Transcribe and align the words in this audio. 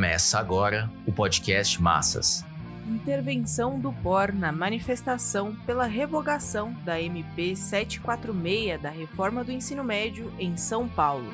Começa 0.00 0.38
agora 0.38 0.90
o 1.04 1.12
podcast 1.12 1.82
Massas. 1.82 2.42
Intervenção 2.88 3.78
do 3.78 3.92
POR 3.92 4.32
na 4.32 4.50
manifestação 4.50 5.54
pela 5.66 5.84
revogação 5.84 6.72
da 6.86 6.98
MP 6.98 7.54
746 7.54 8.80
da 8.80 8.88
reforma 8.88 9.44
do 9.44 9.52
ensino 9.52 9.84
médio 9.84 10.32
em 10.38 10.56
São 10.56 10.88
Paulo. 10.88 11.30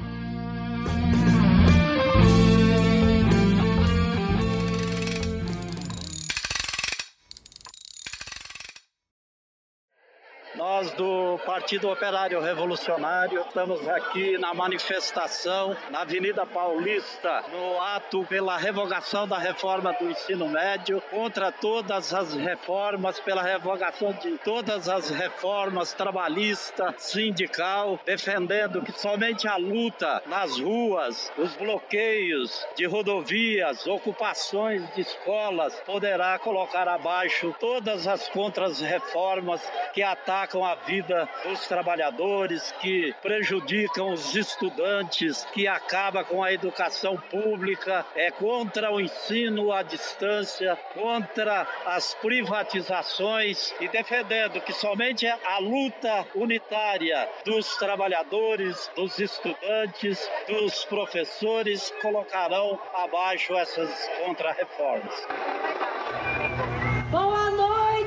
Do 10.97 11.39
Partido 11.45 11.91
Operário 11.91 12.41
Revolucionário 12.41 13.45
estamos 13.47 13.87
aqui 13.89 14.39
na 14.39 14.55
manifestação 14.55 15.77
na 15.91 16.01
Avenida 16.01 16.47
Paulista, 16.47 17.45
no 17.53 17.81
ato 17.81 18.25
pela 18.25 18.57
revogação 18.57 19.29
da 19.29 19.39
reforma 19.39 19.93
do 19.93 20.11
ensino 20.11 20.49
médio, 20.49 21.03
contra 21.11 21.53
todas 21.53 22.15
as 22.15 22.35
reformas, 22.35 23.21
pela 23.21 23.43
revogação 23.43 24.13
de 24.15 24.39
todas 24.39 24.89
as 24.89 25.11
reformas 25.11 25.93
trabalhista, 25.93 26.95
sindical, 26.99 28.01
defendendo 28.05 28.83
que 28.83 28.93
somente 28.93 29.47
a 29.47 29.57
luta 29.57 30.23
nas 30.27 30.59
ruas, 30.59 31.33
os 31.37 31.55
bloqueios 31.57 32.67
de 32.77 32.87
rodovias, 32.87 33.87
ocupações 33.87 34.83
de 34.95 35.03
escolas 35.03 35.75
poderá 35.87 36.39
colocar 36.39 36.89
abaixo 36.89 37.55
todas 37.61 38.07
as 38.07 38.29
contras-reformas 38.29 39.61
que 39.93 40.03
atacam 40.03 40.57
atacam 40.57 40.65
a 40.65 40.75
vida 40.87 41.29
dos 41.45 41.67
trabalhadores, 41.67 42.73
que 42.81 43.15
prejudicam 43.21 44.13
os 44.13 44.35
estudantes, 44.35 45.45
que 45.53 45.67
acaba 45.67 46.25
com 46.25 46.43
a 46.43 46.53
educação 46.53 47.17
pública, 47.17 48.05
é 48.15 48.31
contra 48.31 48.91
o 48.91 49.01
ensino 49.01 49.73
à 49.73 49.83
distância, 49.83 50.77
contra 50.95 51.67
as 51.85 52.15
privatizações 52.15 53.75
e 53.81 53.89
defendendo 53.89 54.61
que 54.61 54.73
somente 54.73 55.27
a 55.27 55.59
luta 55.59 56.27
unitária 56.35 57.29
dos 57.45 57.77
trabalhadores, 57.77 58.91
dos 58.95 59.19
estudantes, 59.19 60.31
dos 60.49 60.85
professores 60.85 61.93
colocarão 62.01 62.79
abaixo 62.95 63.55
essas 63.57 64.09
contrarreformas. 64.25 65.27
Boa 67.11 67.36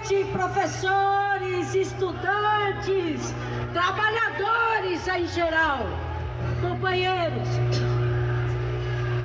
noite, 0.10 0.26
professores, 0.32 1.76
estudantes, 1.76 3.34
trabalhadores 3.72 5.08
em 5.08 5.28
geral, 5.28 5.88
companheiros. 6.62 7.48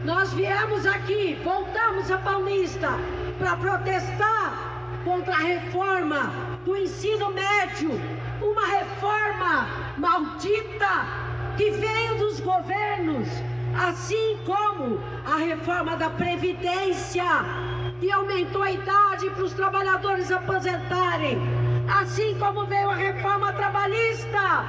Nós 0.05 0.33
viemos 0.35 0.87
aqui, 0.87 1.39
voltamos 1.43 2.11
a 2.11 2.19
Paulista 2.19 2.91
para 3.39 3.57
protestar 3.57 5.01
contra 5.05 5.33
a 5.33 5.39
reforma 5.39 6.33
do 6.65 6.77
ensino 6.77 7.33
médio, 7.33 7.91
uma 8.43 8.67
reforma 8.67 9.69
maldita 9.97 11.07
que 11.57 11.71
veio 11.71 12.19
dos 12.19 12.41
governos, 12.41 13.29
assim 13.75 14.39
como 14.45 15.01
a 15.25 15.37
reforma 15.37 15.97
da 15.97 16.11
Previdência 16.11 17.25
e 18.01 18.11
aumentou 18.11 18.63
a 18.63 18.71
idade 18.71 19.31
para 19.31 19.45
os 19.45 19.53
trabalhadores 19.53 20.31
aposentarem, 20.31 21.39
assim 22.01 22.39
como 22.39 22.67
veio 22.67 22.91
a 22.91 22.95
reforma 22.95 23.53
trabalhista, 23.53 24.65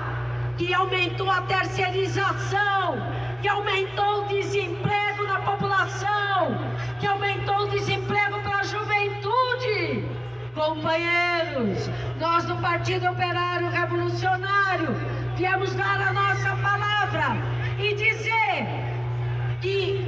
que 0.57 0.73
aumentou 0.73 1.29
a 1.29 1.41
terceirização, 1.41 2.97
que 3.41 3.47
aumentou 3.47 4.23
o 4.23 4.27
desemprego 4.27 5.23
na 5.27 5.39
população, 5.39 6.57
que 6.99 7.07
aumentou 7.07 7.63
o 7.63 7.69
desemprego 7.69 8.39
para 8.41 8.57
a 8.59 8.63
juventude. 8.63 10.05
Companheiros, 10.53 11.89
nós 12.17 12.45
do 12.45 12.55
Partido 12.57 13.07
Operário 13.09 13.69
Revolucionário 13.69 14.95
viemos 15.35 15.75
dar 15.75 15.99
a 15.99 16.13
nossa 16.13 16.55
palavra 16.55 17.35
e 17.77 17.93
dizer 17.93 18.94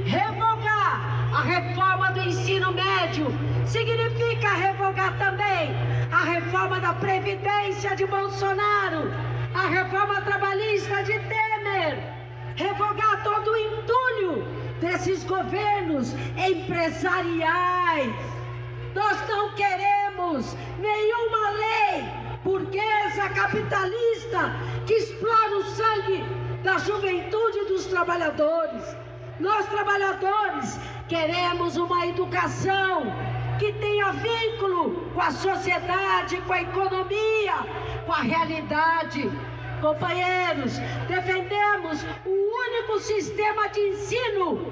revogar 0.04 1.30
a 1.34 1.42
reforma 1.42 2.12
do 2.12 2.20
ensino 2.20 2.72
médio 2.72 3.26
significa 3.66 4.54
revogar 4.54 5.16
também 5.18 5.74
a 6.12 6.24
reforma 6.24 6.80
da 6.80 6.94
Previdência 6.94 7.94
de 7.96 8.06
Bolsonaro, 8.06 9.12
a 9.54 9.66
reforma 9.68 10.20
trabalhista 10.22 11.02
de 11.02 11.12
Temer, 11.12 12.02
revogar 12.56 13.22
todo 13.22 13.50
o 13.50 13.56
entulho 13.56 14.44
desses 14.80 15.24
governos 15.24 16.14
empresariais. 16.36 18.14
Nós 18.94 19.28
não 19.28 19.54
queremos 19.54 20.56
nenhuma 20.78 21.50
lei 21.50 22.04
burguesa 22.42 23.28
capitalista 23.34 24.54
que 24.86 24.94
explora 24.94 25.58
o 25.58 25.64
sangue 25.64 26.24
da 26.62 26.78
juventude 26.78 27.64
dos 27.68 27.86
trabalhadores. 27.86 29.07
Nós, 29.40 29.66
trabalhadores, 29.66 30.80
queremos 31.08 31.76
uma 31.76 32.06
educação 32.06 33.02
que 33.58 33.72
tenha 33.74 34.10
vínculo 34.10 35.10
com 35.14 35.20
a 35.20 35.30
sociedade, 35.30 36.40
com 36.42 36.52
a 36.52 36.62
economia, 36.62 37.54
com 38.04 38.12
a 38.12 38.20
realidade. 38.20 39.30
Companheiros, 39.80 40.78
defendemos 41.06 42.04
o 42.26 42.30
único 42.30 42.98
sistema 42.98 43.68
de 43.68 43.80
ensino 43.80 44.66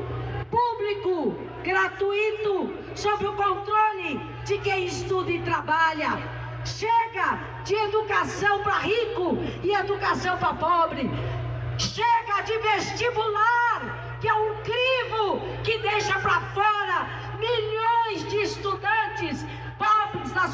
público, 0.51 1.37
gratuito, 1.63 2.75
sob 2.97 3.25
o 3.25 3.33
controle 3.35 4.21
de 4.45 4.59
quem 4.59 4.87
estuda 4.87 5.31
e 5.31 5.43
trabalha. 5.43 6.19
Chega 6.65 7.39
de 7.65 7.75
educação 7.75 8.65
para 8.65 8.79
rico 8.79 9.39
e 9.63 9.73
educação 9.73 10.37
para 10.39 10.55
pobre. 10.55 11.09
Chega 11.79 12.41
de 12.43 12.59
vestibular 12.59 13.66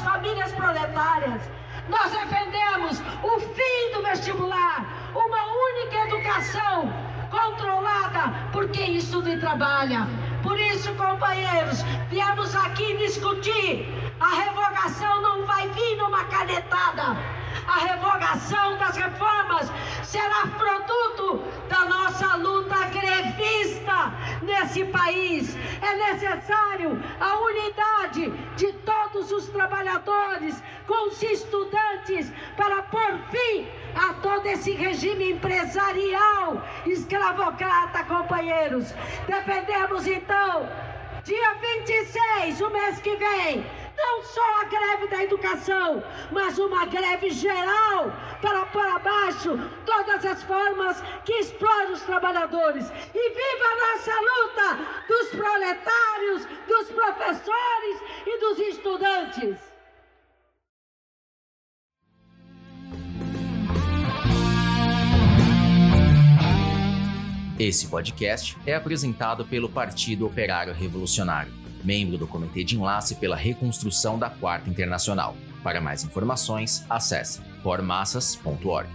famílias 0.03 0.51
proletárias. 0.51 1.41
Nós 1.89 2.11
defendemos 2.11 3.01
o 3.23 3.39
fim 3.39 3.93
do 3.93 4.03
vestibular, 4.03 4.85
uma 5.13 5.43
única 5.69 6.07
educação 6.07 6.93
controlada 7.29 8.33
por 8.51 8.69
quem 8.69 8.95
estuda 8.95 9.31
e 9.31 9.39
trabalha. 9.39 10.07
Por 10.41 10.59
isso, 10.59 10.93
companheiros, 10.95 11.81
viemos 12.09 12.55
aqui 12.55 12.97
discutir. 12.97 13.87
A 14.19 14.35
revogação 14.35 15.21
não 15.21 15.45
vai 15.45 15.67
vir 15.69 15.97
numa 15.97 16.23
canetada. 16.25 17.17
A 17.67 17.79
revogação 17.79 18.77
das 18.77 18.95
reformas 18.95 19.71
será 20.03 20.47
produto 20.57 21.43
da 21.69 21.85
nossa 21.85 22.35
luta 22.35 22.75
grevista 22.87 24.13
nesse 24.41 24.85
país. 24.85 25.55
É 25.81 26.11
necessário 26.11 27.01
a 27.19 27.37
unidade 27.39 28.31
de 28.55 28.73
todos 28.73 29.02
os 29.31 29.47
trabalhadores 29.47 30.61
com 30.87 31.09
os 31.09 31.21
estudantes 31.21 32.31
para 32.55 32.83
pôr 32.83 33.19
fim 33.31 33.67
a 33.95 34.13
todo 34.15 34.45
esse 34.47 34.71
regime 34.71 35.31
empresarial 35.31 36.61
escravocrata, 36.85 38.03
companheiros. 38.03 38.93
Defendemos 39.27 40.07
então, 40.07 40.67
dia 41.23 41.53
26, 41.53 42.61
o 42.61 42.69
mês 42.69 42.99
que 42.99 43.15
vem, 43.15 43.65
não 43.97 44.23
só 44.23 44.61
a 44.61 44.65
greve 44.65 45.07
da 45.07 45.23
educação, 45.23 46.03
mas 46.31 46.57
uma 46.57 46.85
greve 46.85 47.29
geral 47.29 48.11
para 48.41 48.65
pôr 48.67 48.85
abaixo 48.85 49.57
todas 49.85 50.25
as 50.25 50.43
formas 50.43 51.01
que 51.25 51.33
exploram 51.33 51.93
os 51.93 52.01
trabalhadores. 52.01 52.89
E 53.13 53.29
viva 53.29 53.65
a 53.65 53.77
nossa 53.85 54.11
luta 54.19 55.07
dos 55.07 55.29
proletários, 55.29 56.45
dos 56.67 56.91
professores 56.91 58.01
e 58.25 58.39
dos 58.39 58.59
estudantes! 58.59 59.73
Esse 67.59 67.87
podcast 67.87 68.57
é 68.65 68.75
apresentado 68.75 69.45
pelo 69.45 69.69
Partido 69.69 70.25
Operário 70.25 70.73
Revolucionário, 70.73 71.53
membro 71.83 72.17
do 72.17 72.27
Comitê 72.27 72.63
de 72.63 72.75
Enlace 72.75 73.15
pela 73.15 73.35
Reconstrução 73.35 74.17
da 74.17 74.29
Quarta 74.29 74.69
Internacional. 74.69 75.35
Para 75.63 75.79
mais 75.79 76.03
informações, 76.03 76.85
acesse 76.89 77.41
pormassas.org. 77.63 78.89